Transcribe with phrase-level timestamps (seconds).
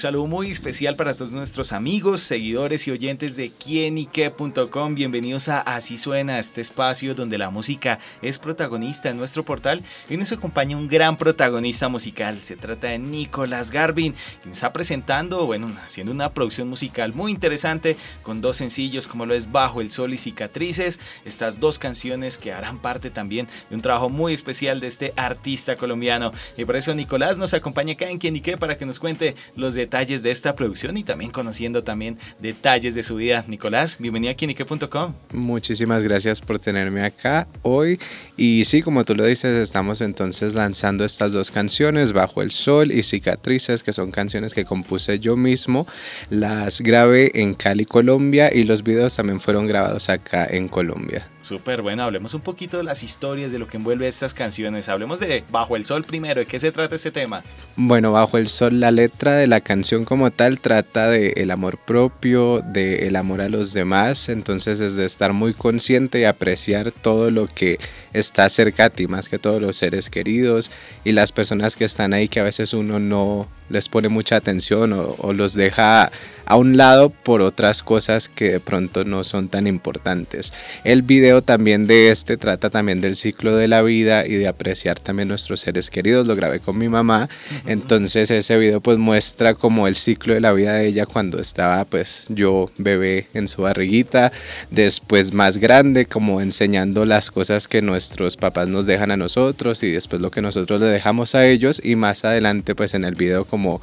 [0.00, 4.94] Saludo muy especial para todos nuestros amigos, seguidores y oyentes de quienique.com.
[4.94, 9.82] Bienvenidos a Así Suena, este espacio donde la música es protagonista en nuestro portal.
[10.08, 12.42] Y nos acompaña un gran protagonista musical.
[12.42, 17.98] Se trata de Nicolás Garvin, quien está presentando, bueno, haciendo una producción musical muy interesante
[18.22, 20.98] con dos sencillos como lo es Bajo el Sol y Cicatrices.
[21.26, 25.76] Estas dos canciones que harán parte también de un trabajo muy especial de este artista
[25.76, 26.30] colombiano.
[26.56, 29.89] Y por eso Nicolás nos acompaña acá en Quienique para que nos cuente los detalles
[29.90, 33.44] detalles de esta producción y también conociendo también detalles de su vida.
[33.48, 35.14] Nicolás, bienvenido a Kinique.com.
[35.32, 37.98] Muchísimas gracias por tenerme acá hoy.
[38.36, 42.92] Y sí, como tú lo dices, estamos entonces lanzando estas dos canciones, Bajo el Sol
[42.92, 45.88] y Cicatrices, que son canciones que compuse yo mismo.
[46.28, 51.26] Las grabé en Cali, Colombia y los videos también fueron grabados acá en Colombia.
[51.42, 54.88] Súper bueno, hablemos un poquito de las historias, de lo que envuelve estas canciones.
[54.90, 57.42] Hablemos de Bajo el Sol primero, ¿de qué se trata este tema?
[57.76, 61.78] Bueno, Bajo el Sol, la letra de la canción como tal trata de el amor
[61.78, 66.92] propio, de el amor a los demás, entonces es de estar muy consciente y apreciar
[66.92, 67.78] todo lo que
[68.12, 70.70] está cerca a ti, más que todos los seres queridos
[71.04, 74.92] y las personas que están ahí que a veces uno no les pone mucha atención
[74.92, 76.10] o, los deja
[76.44, 80.52] a un lado por otras cosas que de pronto no son tan importantes.
[80.82, 84.98] El video también de este trata también del ciclo de la vida y de apreciar
[84.98, 86.26] también nuestros seres queridos.
[86.26, 87.28] Lo grabé con mi mamá,
[87.66, 91.84] entonces ese video pues muestra como el ciclo de la vida de ella cuando estaba
[91.84, 94.32] pues yo bebé en su barriguita,
[94.72, 99.92] después más grande como enseñando las cosas que nuestros papás nos dejan a nosotros y
[99.92, 103.44] después lo que nosotros le dejamos a ellos y más adelante pues en el video
[103.44, 103.82] como como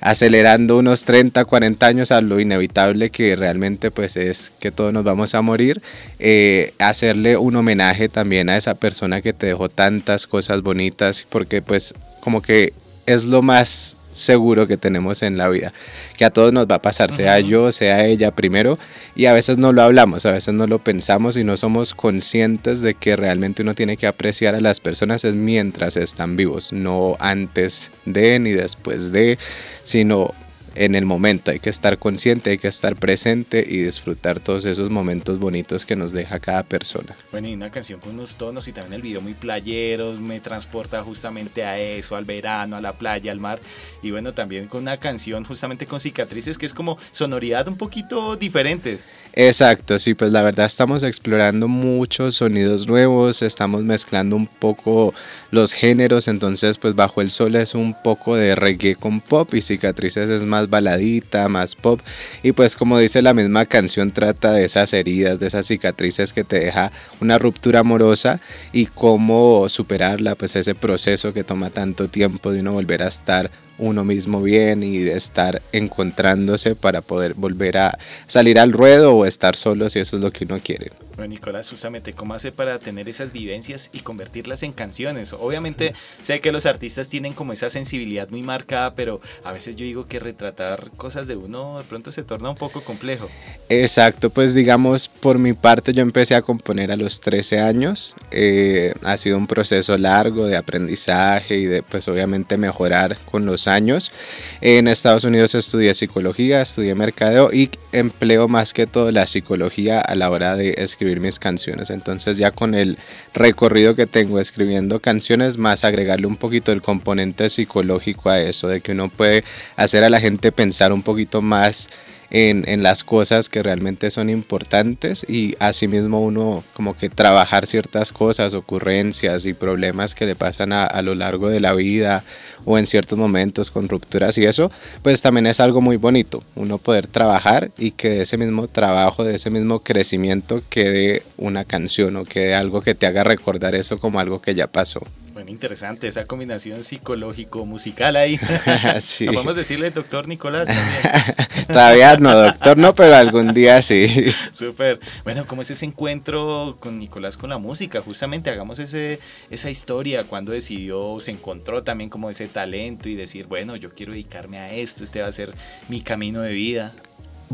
[0.00, 5.04] acelerando unos 30, 40 años a lo inevitable que realmente pues es que todos nos
[5.04, 5.80] vamos a morir,
[6.18, 11.62] eh, hacerle un homenaje también a esa persona que te dejó tantas cosas bonitas, porque
[11.62, 12.72] pues como que
[13.06, 15.72] es lo más seguro que tenemos en la vida,
[16.16, 18.78] que a todos nos va a pasar, sea yo, sea ella primero,
[19.14, 22.80] y a veces no lo hablamos, a veces no lo pensamos y no somos conscientes
[22.80, 27.16] de que realmente uno tiene que apreciar a las personas es mientras están vivos, no
[27.18, 29.38] antes de ni después de,
[29.84, 30.34] sino
[30.74, 31.50] en el momento.
[31.50, 35.96] Hay que estar consciente, hay que estar presente y disfrutar todos esos momentos bonitos que
[35.96, 37.16] nos deja cada persona.
[37.30, 41.02] Bueno, y una canción con unos tonos y también el video muy playeros, me transporta
[41.02, 43.60] justamente a eso, al verano, a la playa, al mar.
[44.02, 48.36] Y bueno, también con una canción justamente con cicatrices que es como sonoridad un poquito
[48.36, 49.06] diferentes.
[49.34, 55.14] Exacto, sí, pues la verdad estamos explorando muchos sonidos nuevos, estamos mezclando un poco
[55.50, 59.62] los géneros, entonces pues Bajo el Sol es un poco de reggae con pop y
[59.62, 62.00] cicatrices es más baladita, más pop.
[62.42, 66.44] Y pues como dice la misma canción, trata de esas heridas, de esas cicatrices que
[66.44, 68.40] te deja una ruptura amorosa
[68.72, 73.50] y cómo superarla, pues ese proceso que toma tanto tiempo de uno volver a estar
[73.78, 79.26] uno mismo bien y de estar encontrándose para poder volver a salir al ruedo o
[79.26, 80.92] estar solo si eso es lo que uno quiere.
[81.16, 85.34] Bueno, Nicolás, justamente, ¿cómo hace para tener esas vivencias y convertirlas en canciones?
[85.34, 89.84] Obviamente, sé que los artistas tienen como esa sensibilidad muy marcada, pero a veces yo
[89.84, 93.28] digo que retratar cosas de uno de pronto se torna un poco complejo.
[93.68, 98.16] Exacto, pues digamos, por mi parte yo empecé a componer a los 13 años.
[98.30, 103.66] Eh, ha sido un proceso largo de aprendizaje y de, pues obviamente, mejorar con los
[103.66, 104.12] años.
[104.60, 110.14] En Estados Unidos estudié psicología, estudié mercadeo y empleo más que todo la psicología a
[110.14, 111.90] la hora de escribir mis canciones.
[111.90, 112.98] Entonces ya con el
[113.34, 118.80] recorrido que tengo escribiendo canciones, más agregarle un poquito el componente psicológico a eso, de
[118.80, 119.44] que uno puede
[119.76, 121.88] hacer a la gente pensar un poquito más
[122.34, 128.54] en, las cosas que realmente son importantes y asimismo uno como que trabajar ciertas cosas,
[128.54, 132.24] ocurrencias y problemas que le pasan a, a, lo largo de la vida
[132.64, 134.72] o en ciertos momentos con rupturas y eso,
[135.02, 139.24] pues también es algo muy bonito, uno poder trabajar y que de ese mismo trabajo,
[139.24, 143.98] de ese mismo crecimiento quede una canción o quede algo que te haga recordar eso
[143.98, 145.02] como algo que ya pasó.
[145.32, 148.38] Bueno, interesante esa combinación psicológico-musical ahí.
[149.00, 149.26] sí.
[149.26, 151.66] Vamos a decirle doctor Nicolás también.
[151.68, 154.08] Todavía no, doctor, no, pero algún día sí.
[154.52, 155.00] Súper.
[155.24, 158.02] Bueno, ¿cómo es ese encuentro con Nicolás con la música?
[158.02, 159.20] Justamente hagamos ese,
[159.50, 164.12] esa historia, cuando decidió, se encontró también como ese talento y decir, bueno, yo quiero
[164.12, 165.54] dedicarme a esto, este va a ser
[165.88, 166.94] mi camino de vida.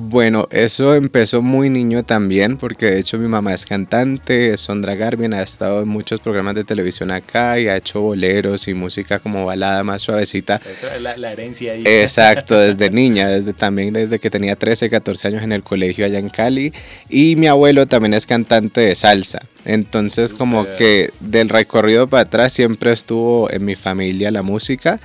[0.01, 4.95] Bueno, eso empezó muy niño también, porque de hecho mi mamá es cantante, es Sondra
[4.95, 9.19] Garvin, ha estado en muchos programas de televisión acá y ha hecho boleros y música
[9.19, 10.61] como balada más suavecita.
[11.01, 11.83] La, herencia ahí.
[11.85, 16.21] Exacto, desde niña, desde también desde que tenía 13, 14 años en el colegio allá
[16.21, 16.73] en Cali.
[17.09, 19.43] Y mi abuelo también es cantante de salsa.
[19.65, 25.01] Entonces como que del recorrido para atrás siempre estuvo en mi familia la música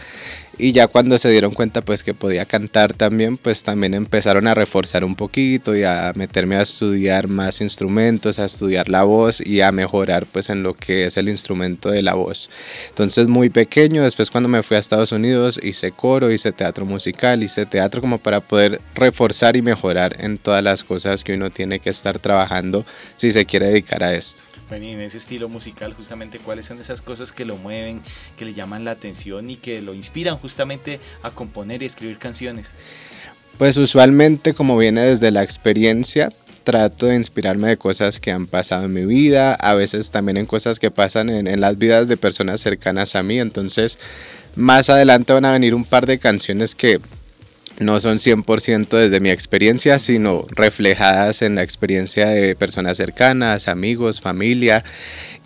[0.58, 4.54] y ya cuando se dieron cuenta pues que podía cantar también, pues también empezaron a
[4.54, 9.62] reforzar un poquito y a meterme a estudiar más instrumentos, a estudiar la voz y
[9.62, 12.50] a mejorar pues en lo que es el instrumento de la voz.
[12.90, 17.44] Entonces muy pequeño, después cuando me fui a Estados Unidos hice coro, hice teatro musical,
[17.44, 21.80] hice teatro como para poder reforzar y mejorar en todas las cosas que uno tiene
[21.80, 22.86] que estar trabajando
[23.16, 27.32] si se quiere dedicar a esto en ese estilo musical, justamente cuáles son esas cosas
[27.32, 28.02] que lo mueven,
[28.38, 32.74] que le llaman la atención y que lo inspiran justamente a componer y escribir canciones.
[33.58, 36.34] Pues usualmente como viene desde la experiencia,
[36.64, 40.46] trato de inspirarme de cosas que han pasado en mi vida, a veces también en
[40.46, 44.00] cosas que pasan en las vidas de personas cercanas a mí, entonces
[44.56, 47.00] más adelante van a venir un par de canciones que
[47.80, 54.22] no son 100% desde mi experiencia, sino reflejadas en la experiencia de personas cercanas, amigos,
[54.22, 54.84] familia.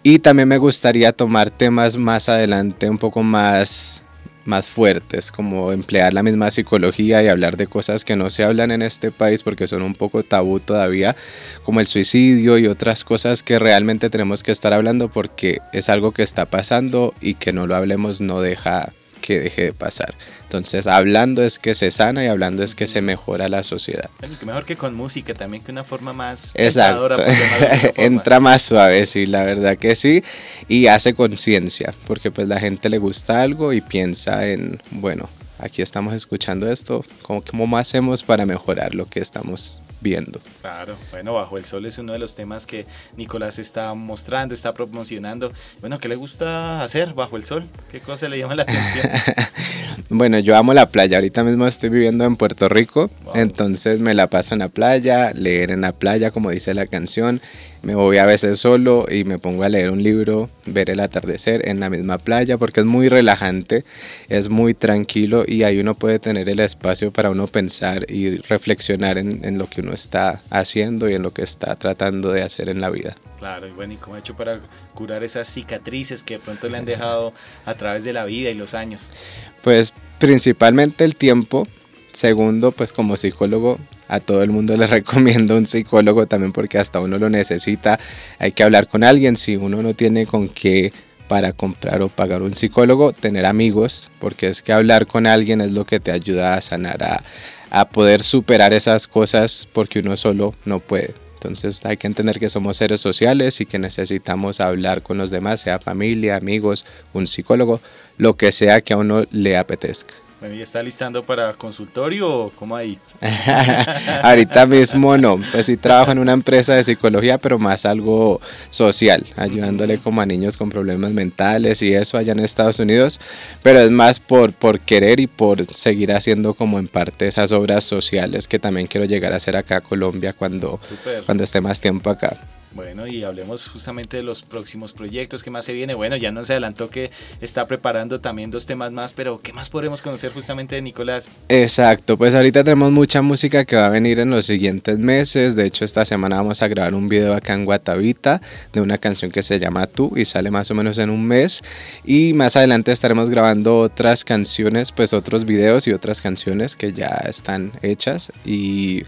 [0.03, 4.01] Y también me gustaría tomar temas más adelante un poco más
[4.47, 8.71] más fuertes, como emplear la misma psicología y hablar de cosas que no se hablan
[8.71, 11.17] en este país porque son un poco tabú todavía,
[11.63, 16.13] como el suicidio y otras cosas que realmente tenemos que estar hablando porque es algo
[16.13, 20.15] que está pasando y que no lo hablemos no deja que deje de pasar.
[20.43, 24.09] Entonces, hablando es que se sana y hablando es que se mejora la sociedad.
[24.45, 26.53] mejor que con música también, que una forma más...
[26.55, 27.17] Exacto.
[27.97, 30.23] Entra más suave, sí, la verdad que sí.
[30.67, 35.81] Y hace conciencia, porque pues la gente le gusta algo y piensa en, bueno, aquí
[35.81, 40.39] estamos escuchando esto, ¿cómo, cómo hacemos para mejorar lo que estamos viendo.
[40.61, 44.73] Claro, bueno, Bajo el Sol es uno de los temas que Nicolás está mostrando, está
[44.73, 45.51] promocionando.
[45.81, 47.67] Bueno, ¿qué le gusta hacer bajo el sol?
[47.91, 49.07] ¿Qué cosa le llama la atención?
[50.09, 51.17] bueno, yo amo la playa.
[51.17, 55.71] Ahorita mismo estoy viviendo en Puerto Rico, entonces me la paso en la playa, leer
[55.71, 57.41] en la playa, como dice la canción.
[57.87, 61.69] Me voy a veces solo y me pongo a leer un libro, ver el atardecer
[61.69, 63.85] en la misma playa, porque es muy relajante,
[64.27, 69.17] es muy tranquilo y ahí uno puede tener el espacio para uno pensar y reflexionar
[69.17, 72.67] en, en lo que uno está haciendo y en lo que está tratando de hacer
[72.67, 73.15] en la vida.
[73.39, 74.59] Claro, y bueno, ¿y cómo ha hecho para
[74.93, 77.31] curar esas cicatrices que de pronto le han dejado
[77.63, 79.13] a través de la vida y los años?
[79.61, 81.69] Pues principalmente el tiempo.
[82.17, 83.77] Segundo, pues como psicólogo,
[84.07, 87.99] a todo el mundo le recomiendo un psicólogo también porque hasta uno lo necesita.
[88.39, 89.37] Hay que hablar con alguien.
[89.37, 90.91] Si uno no tiene con qué
[91.27, 95.73] para comprar o pagar un psicólogo, tener amigos, porque es que hablar con alguien es
[95.73, 97.23] lo que te ayuda a sanar, a,
[97.69, 101.13] a poder superar esas cosas porque uno solo no puede.
[101.35, 105.61] Entonces hay que entender que somos seres sociales y que necesitamos hablar con los demás,
[105.61, 107.79] sea familia, amigos, un psicólogo,
[108.17, 110.15] lo que sea que a uno le apetezca.
[110.39, 112.99] Bueno, ¿y está listando para consultorio o cómo ahí?
[114.23, 118.39] Ahorita mismo no, pues sí trabajo en una empresa de psicología, pero más algo
[118.69, 123.19] social, ayudándole como a niños con problemas mentales y eso allá en Estados Unidos,
[123.63, 127.83] pero es más por, por querer y por seguir haciendo como en parte esas obras
[127.83, 130.79] sociales que también quiero llegar a hacer acá a Colombia cuando,
[131.25, 132.37] cuando esté más tiempo acá.
[132.77, 135.95] Bueno, y hablemos justamente de los próximos proyectos, ¿qué más se viene?
[135.95, 137.09] Bueno, ya nos adelantó que
[137.41, 141.27] está preparando también dos temas más, pero ¿qué más podremos conocer justamente de Nicolás?
[141.49, 145.55] Exacto, pues ahorita tenemos mucha música que va a venir en los siguientes meses.
[145.55, 149.31] De hecho, esta semana vamos a grabar un video acá en Guatavita de una canción
[149.31, 151.63] que se llama Tú y sale más o menos en un mes.
[152.05, 157.23] Y más adelante estaremos grabando otras canciones, pues otros videos y otras canciones que ya
[157.25, 158.31] están hechas.
[158.45, 159.01] Y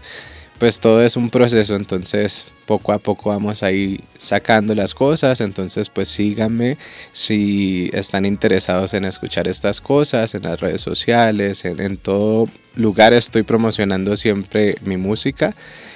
[0.60, 5.40] pues todo es un proceso, entonces poco a poco vamos a ir sacando las cosas,
[5.40, 6.76] entonces pues síganme
[7.12, 13.14] si están interesados en escuchar estas cosas en las redes sociales, en, en todo lugar
[13.14, 15.54] estoy promocionando siempre mi música.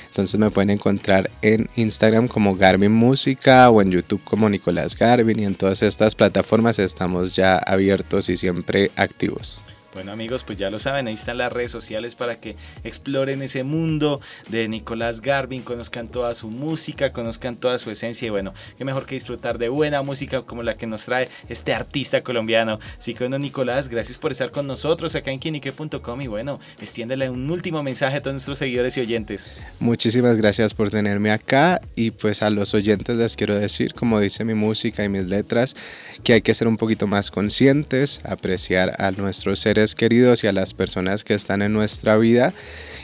[0.09, 5.41] Entonces me pueden encontrar en Instagram como Garvin Música o en YouTube como Nicolás Garvin
[5.41, 9.61] y en todas estas plataformas estamos ya abiertos y siempre activos.
[9.95, 13.63] Bueno amigos, pues ya lo saben, ahí están las redes sociales para que exploren ese
[13.63, 18.85] mundo de Nicolás Garvin, conozcan toda su música, conozcan toda su esencia y bueno, qué
[18.85, 22.81] mejor que disfrutar de buena música como la que nos trae este artista colombiano.
[22.99, 27.31] Así que bueno Nicolás, gracias por estar con nosotros acá en quinique.com y bueno, extiéndele
[27.31, 29.47] un último mensaje a todos nuestros seguidores y oyentes.
[29.79, 34.45] Muchísimas gracias por tenerme acá y pues a los oyentes les quiero decir, como dice
[34.45, 35.77] mi música y mis letras,
[36.25, 40.47] que hay que ser un poquito más conscientes, apreciar a nuestros seres seres queridos y
[40.47, 42.53] a las personas que están en nuestra vida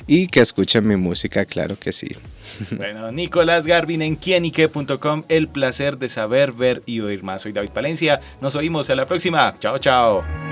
[0.07, 2.09] y que escuchen mi música, claro que sí.
[2.77, 7.43] Bueno, Nicolás Garvin en quienique.com, el placer de saber, ver y oír más.
[7.43, 9.57] Soy David Palencia, nos oímos a la próxima.
[9.61, 10.50] Chao, chao.